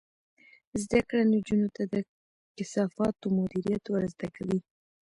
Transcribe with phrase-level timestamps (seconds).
[0.81, 1.95] زده کړه نجونو ته د
[2.55, 4.59] کثافاتو مدیریت ور زده کوي.